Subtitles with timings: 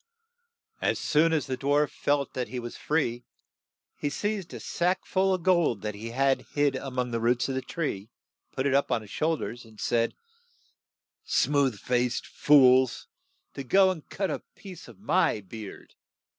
[0.81, 3.23] As soon as the dwarf felt that he was free,
[3.95, 7.47] he seized a sack full of gold that he had hid a mong the roots
[7.49, 8.09] of the tree,
[8.51, 10.15] put it up on his shoul ders, and said,
[11.23, 13.05] "Smooth faced fools!
[13.53, 15.93] to go and cut a piece ot my beard.